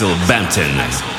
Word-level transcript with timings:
Axel 0.00 0.16
Bampton. 0.26 1.09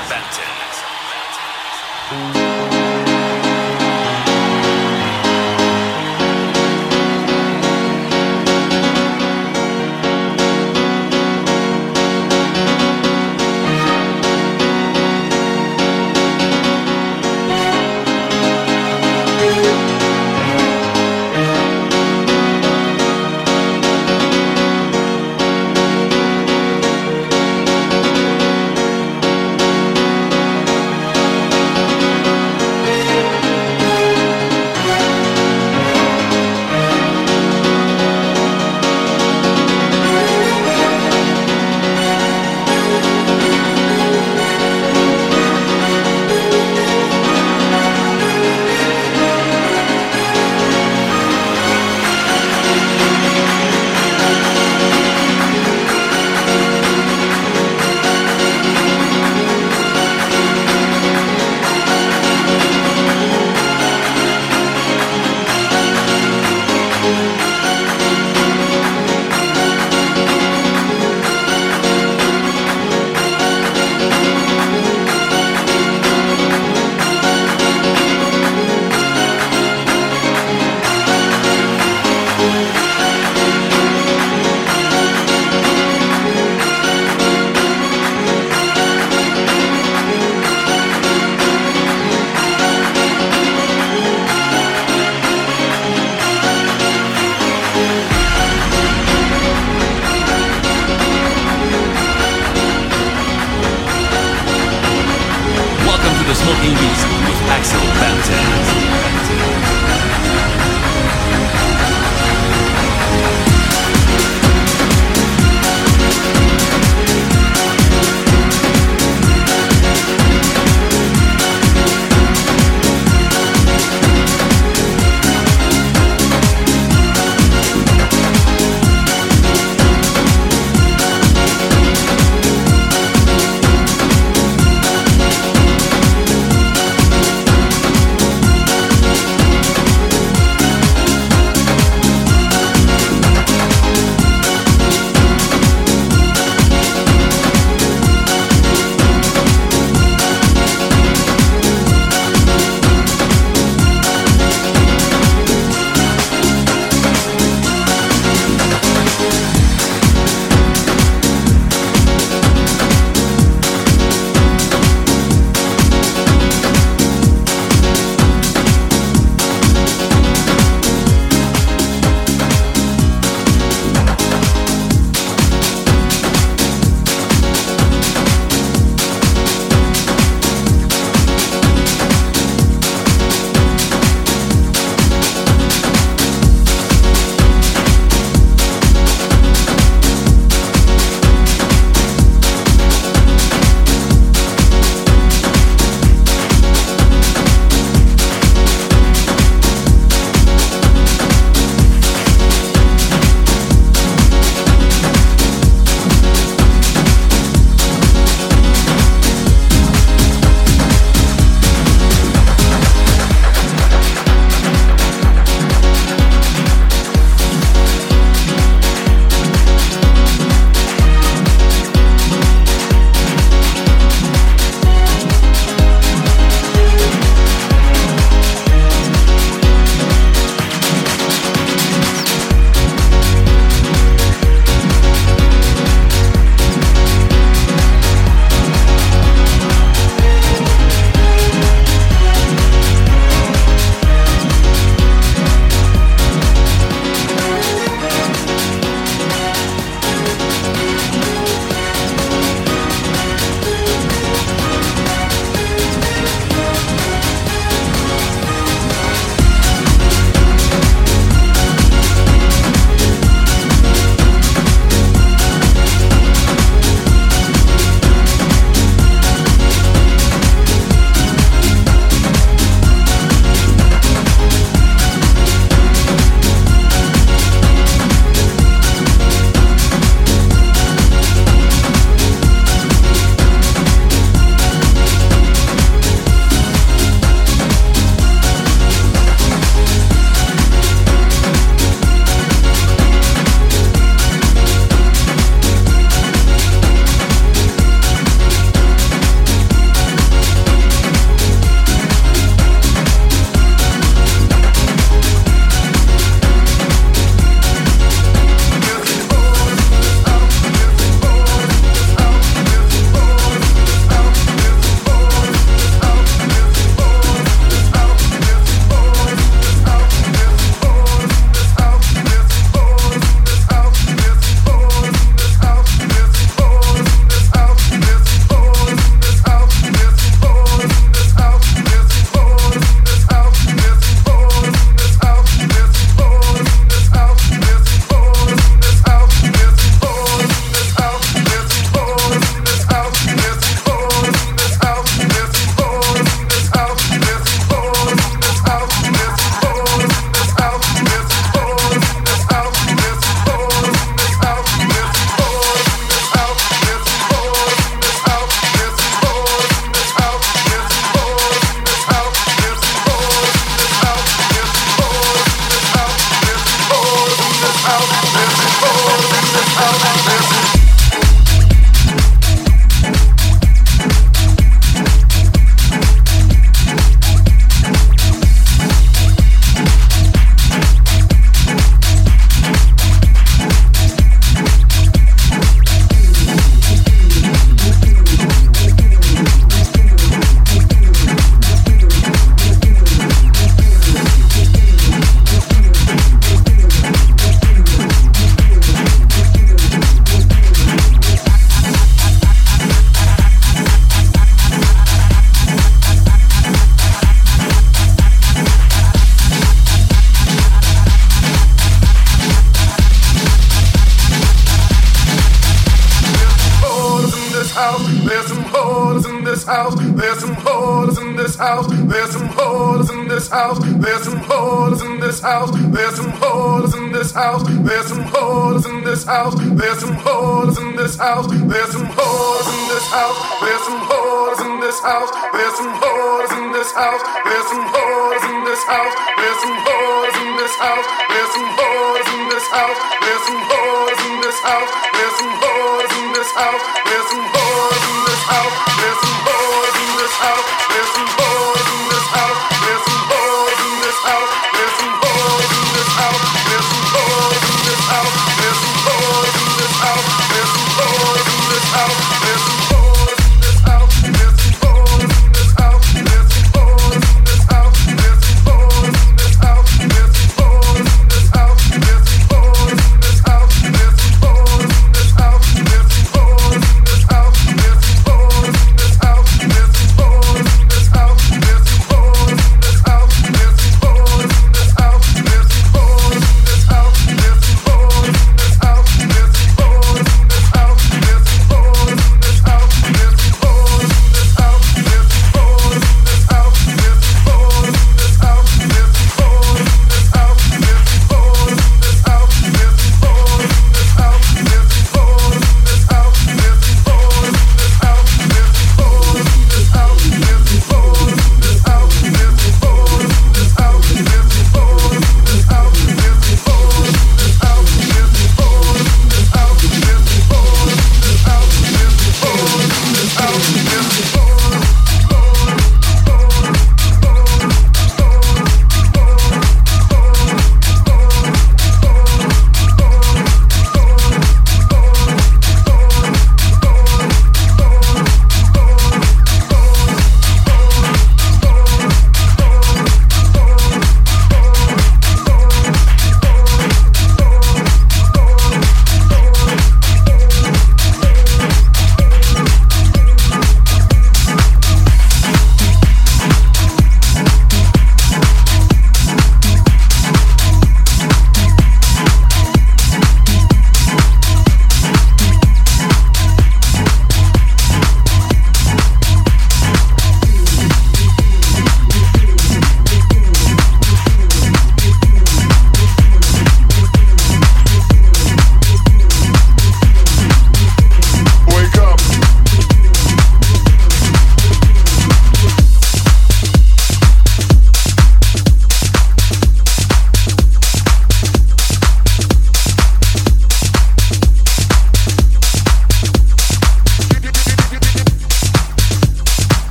There's 431.69 431.91
some 431.93 432.09
holes 432.09 432.67
in 432.73 432.83
this 432.89 433.05
house. 433.13 433.37
There's 433.61 433.83
some 433.85 434.01
holes 434.09 434.59
in 434.65 434.79
this 434.81 434.99
house. 434.99 435.29
There's 435.53 435.75
some 435.77 435.93
holes 435.93 436.51
in 436.57 436.73
this 436.73 436.91
house. 436.91 437.21
There's 437.45 437.67
some 437.69 437.85
holes 437.85 438.43
in 438.49 438.59
this 438.65 438.83
house. 438.89 439.13
There's 439.37 439.59
some 439.61 439.77
holes 439.85 440.35
in 440.41 440.49
this 440.57 440.75
house. 440.81 441.05
There's 441.29 441.51
some 441.53 441.69
holes 441.77 442.27
in 442.33 442.41
this 442.49 442.67
house. 442.73 442.97
There's 443.21 443.43
some 443.45 443.61
holes 443.69 444.19
in 444.25 444.35
this 444.41 444.59
house. 444.65 444.89
There's 445.13 445.35
some 445.37 445.53
holes 445.61 446.11
in 446.17 446.25
this 446.33 446.51
house. 446.57 446.81
There's 447.05 447.27
some 447.29 447.45
holes 447.53 448.01
in 448.09 448.17
this 448.25 448.43
house. 448.49 448.75
There's 448.97 449.19
some 449.21 449.37
holes 449.45 449.95
in 450.01 450.11
this 450.17 450.35
house. 450.41 450.65
There's 450.89 451.09
some 451.13 451.29
holes 451.37 451.60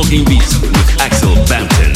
Smoking 0.00 0.24
Beats 0.24 0.58
with 0.62 0.98
Axel 0.98 1.34
Bampton. 1.44 1.89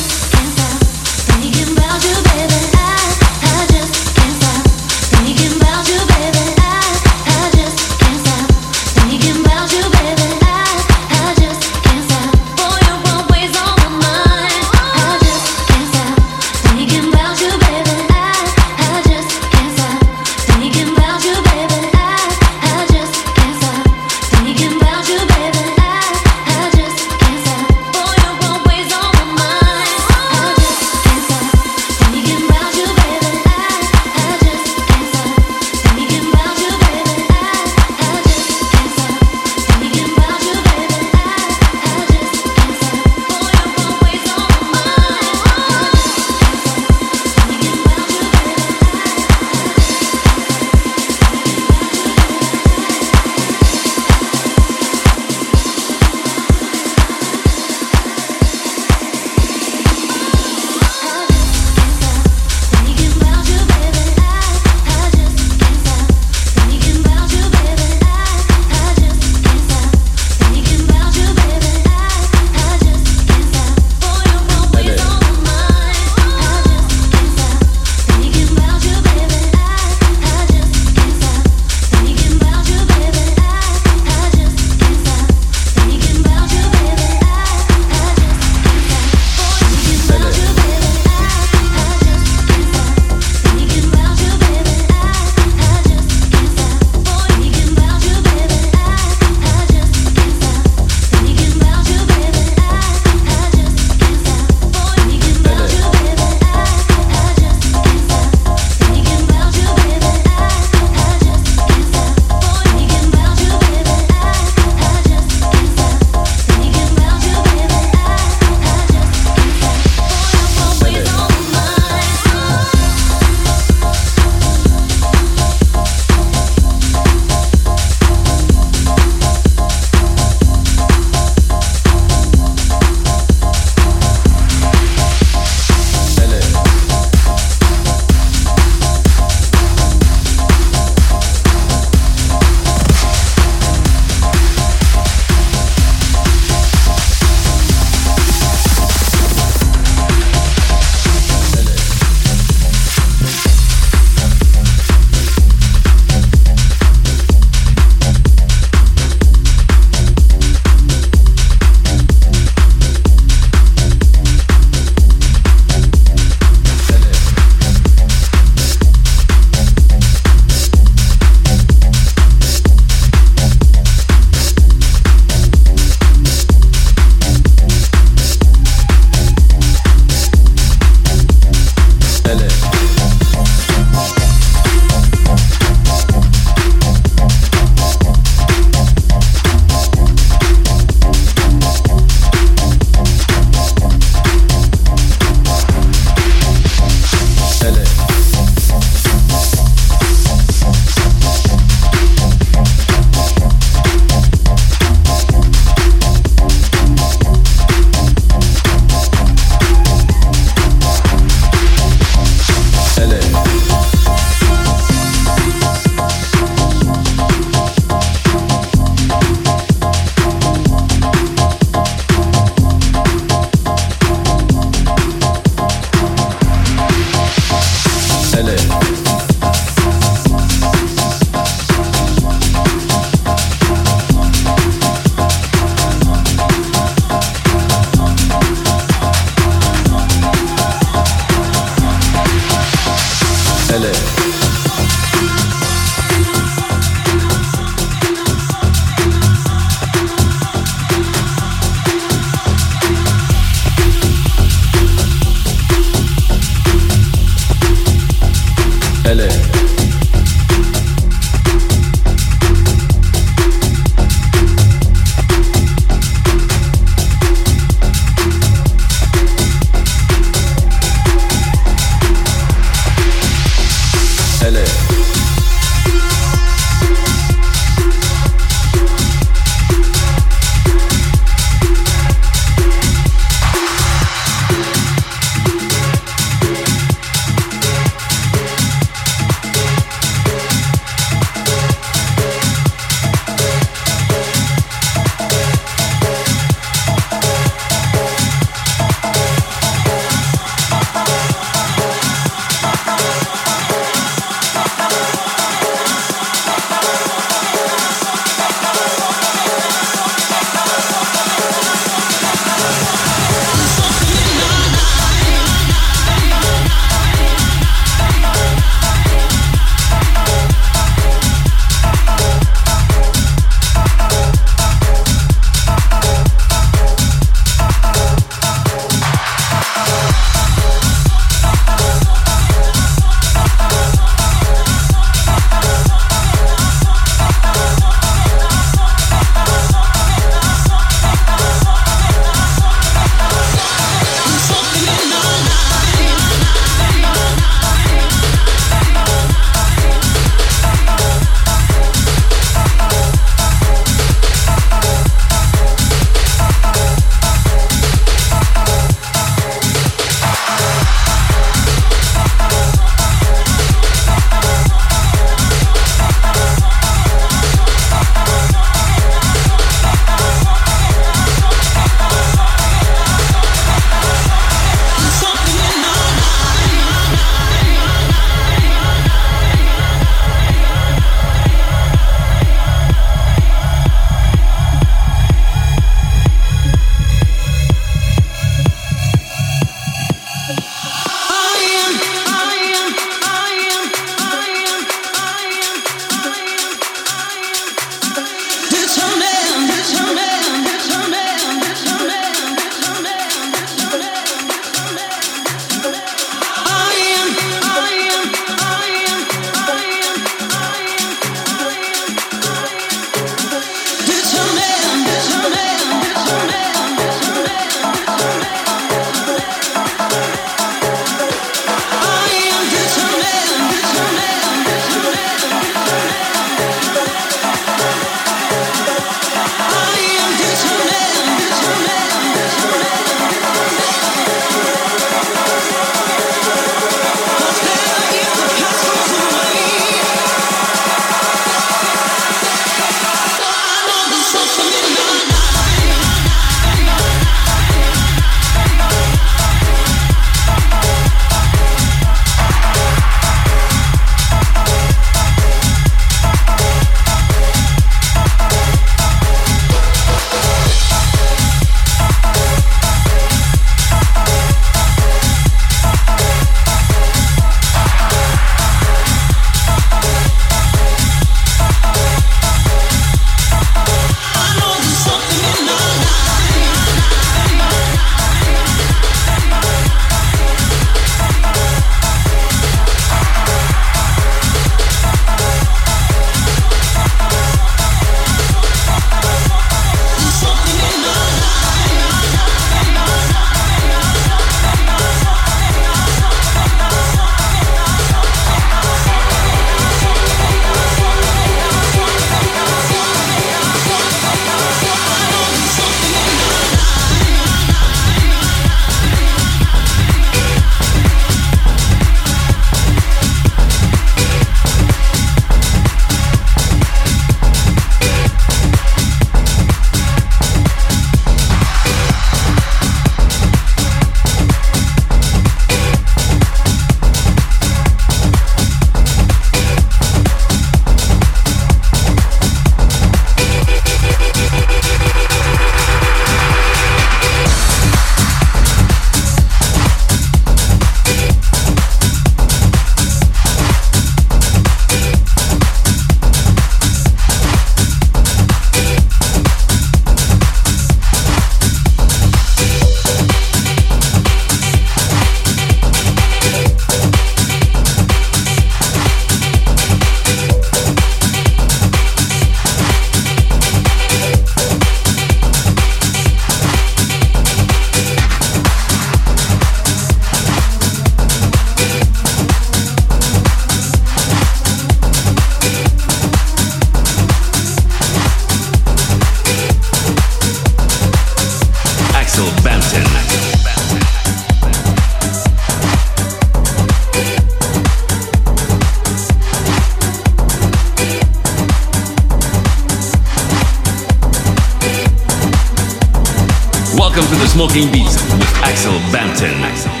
Smoking 597.61 597.91
Beats 597.91 598.15
with 598.33 598.51
Axel 598.63 598.97
Bampton. 599.11 600.00